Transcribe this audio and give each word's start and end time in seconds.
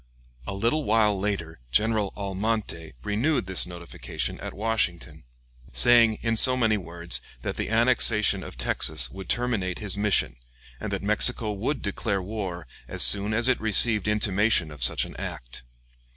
A 0.47 0.55
little 0.55 0.83
while 0.83 1.19
later 1.19 1.59
General 1.69 2.11
Almonte 2.17 2.93
renewed 3.03 3.45
this 3.45 3.67
notification 3.67 4.39
at 4.39 4.55
Washington, 4.55 5.25
saying 5.73 6.17
in 6.23 6.35
so 6.37 6.57
many 6.57 6.75
words 6.75 7.21
that 7.43 7.55
the 7.55 7.69
annexation 7.69 8.41
of 8.43 8.57
Texas 8.57 9.11
would 9.11 9.29
terminate 9.29 9.77
his 9.77 9.95
mission, 9.95 10.37
and 10.79 10.91
that 10.91 11.03
Mexico 11.03 11.51
would 11.51 11.83
declare 11.83 12.19
war 12.19 12.65
as 12.87 13.03
soon 13.03 13.31
as 13.31 13.47
it 13.47 13.61
received 13.61 14.07
intimation 14.07 14.71
of 14.71 14.81
such 14.81 15.05
an 15.05 15.15
act. 15.17 15.61